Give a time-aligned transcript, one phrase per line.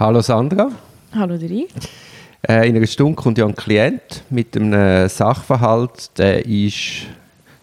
[0.00, 0.70] Hallo Sandra.
[1.12, 1.68] Hallo Dri.
[2.48, 7.02] Äh, in einer Stunde kommt ja ein Klient mit einem Sachverhalt, der ist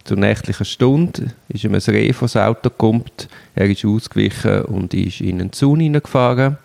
[0.03, 4.93] zur nächtlichen Stunde, ist ihm ein Reh vor das Auto kommt, er ist ausgewichen und
[4.93, 6.59] ist in einen Zaun hineingefahren,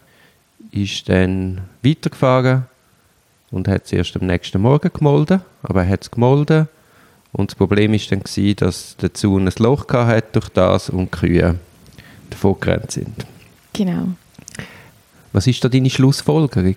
[0.72, 2.66] ist dann weitergefahren
[3.50, 6.68] und hat es erst am nächsten Morgen gemolden, aber er hat es gemolden
[7.32, 11.14] und das Problem ist dann gewesen, dass der Zaun ein Loch hat durch das und
[11.14, 11.58] die Kühe
[12.28, 13.24] davon gerannt sind.
[13.72, 14.08] Genau.
[15.32, 16.76] Was ist da deine Schlussfolgerung?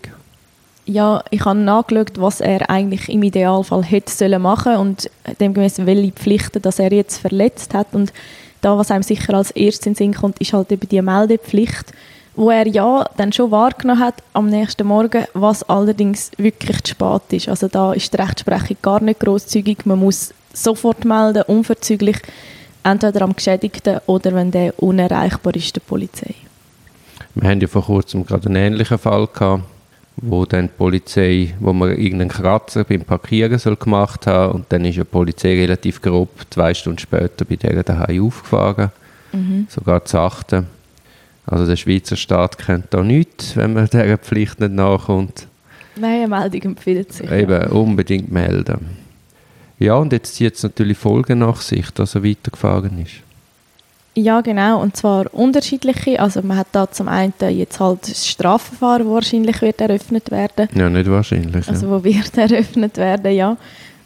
[0.86, 5.10] Ja, ich habe nachgeschaut, was er eigentlich im Idealfall hätte machen sollen und
[5.40, 7.88] demgemäß welche Pflichten, dass er jetzt verletzt hat.
[7.94, 8.14] Und
[8.62, 11.92] da, was einem sicher als erstes in den Sinn kommt, ist halt eben die Meldepflicht,
[12.36, 17.22] wo er ja dann schon wahrgenommen hat am nächsten Morgen, was allerdings wirklich zu spät
[17.32, 17.50] ist.
[17.50, 19.86] Also da ist die Rechtsprechung gar nicht großzügig.
[19.86, 22.18] Man muss sofort melden, unverzüglich,
[22.84, 26.36] entweder am Geschädigten oder wenn der unerreichbar ist, der Polizei.
[27.36, 29.64] Wir haben ja vor kurzem gerade einen ähnlichen Fall gehabt,
[30.18, 34.86] wo dann die Polizei, wo man irgendeinen Kratzer beim Parkieren soll gemacht haben und dann
[34.86, 38.92] ist die Polizei relativ grob zwei Stunden später bei der daheim aufgefahren,
[39.34, 39.68] mhm.
[39.70, 40.68] sogar zu achten.
[41.46, 45.48] Also der Schweizer Staat kennt da nichts, wenn man dieser Pflicht nicht nachkommt.
[45.98, 47.30] Nein, eine Meldung empfiehlt sich.
[47.30, 47.70] Eben, ja.
[47.70, 49.06] unbedingt melden.
[49.78, 53.16] Ja, und jetzt zieht es natürlich Folgen nach sich, dass er weitergefahren ist.
[54.18, 54.82] Ja, genau.
[54.82, 56.20] Und zwar unterschiedliche.
[56.20, 60.70] Also man hat da zum einen jetzt halt das Strafverfahren wahrscheinlich wird eröffnet werden.
[60.74, 61.68] Ja, nicht wahrscheinlich.
[61.68, 63.58] Also wo wird eröffnet werden, ja.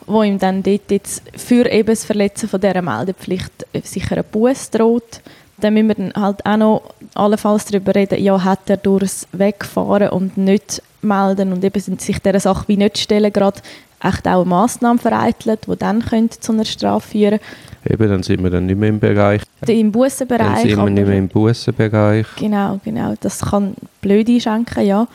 [0.08, 4.72] Wo ihm dann dort jetzt für eben das Verletzen von dieser Meldepflicht sicher ein Buß
[4.72, 5.22] droht.
[5.58, 6.82] Dann müssen wir dann halt auch noch
[7.14, 12.40] allenfalls darüber reden, ja, hat er durchs Wegfahren und nicht melden und eben sich dieser
[12.40, 13.62] Sache wie nicht stellen gerade
[14.02, 16.04] echt auch eine Massnahme vereitelt, die dann
[16.40, 17.40] zu einer Strafe führen
[17.88, 19.42] Eben, dann sind wir dann nicht mehr im Bereich.
[19.68, 20.64] Im Bussenbereich.
[20.64, 22.28] Dann sind wir nicht mehr im Bussenbereich.
[22.38, 23.14] Genau, genau.
[23.20, 25.08] Das kann blöd einschenken, ja.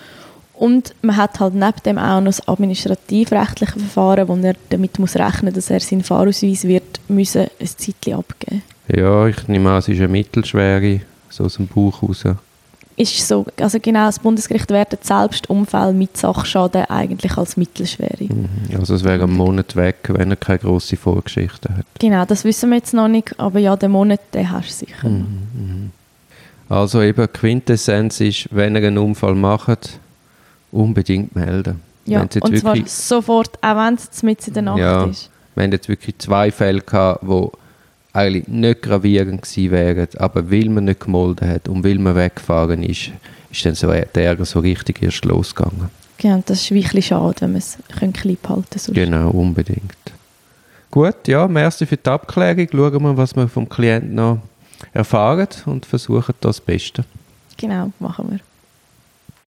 [0.55, 5.17] Und man hat halt neben dem auch noch das administrativrechtliche Verfahren, wo er damit muss
[5.17, 9.79] rechnen muss, dass er seinen Fahrausweis wird müssen ein Zeitchen abgeben Ja, ich nehme an,
[9.79, 12.25] es ist eine mittelschwere, so aus dem Bauch raus
[12.97, 18.25] ist so, also genau, das Bundesgericht wertet selbst Unfall mit Sachschaden eigentlich als mittelschwere.
[18.25, 18.49] Mhm.
[18.79, 21.87] Also es wäre ein Monat weg, wenn er keine grosse Vorgeschichte hat.
[21.99, 25.09] Genau, das wissen wir jetzt noch nicht, aber ja, den Monat, den hast du sicher.
[25.09, 25.27] Mhm.
[25.55, 25.91] mhm.
[26.69, 29.99] Also eben, Quintessenz ist, wenn er einen Unfall macht,
[30.73, 31.81] unbedingt melden.
[32.07, 35.31] Ja, und zwar sofort, auch wenn es mit in der Nacht ja, ist.
[35.55, 37.53] Wir haben jetzt wirklich zwei Fälle gehabt, wo
[38.15, 42.83] eigentlich nicht gravierend gewesen wären, aber weil man nicht gemolden hat und weil man weggefahren
[42.83, 43.11] ist,
[43.51, 45.91] ist dann so der Ärger so richtig erst losgegangen.
[46.17, 48.95] Genau, das ist wirklich schade, wenn man es klein behalten kann.
[48.95, 49.97] Genau, unbedingt.
[50.91, 52.69] Gut, ja, merci für die Abklärung.
[52.71, 54.39] Schauen wir, was wir vom Klienten noch
[54.93, 57.05] erfahren und versuchen das Beste.
[57.57, 58.54] Genau, machen wir.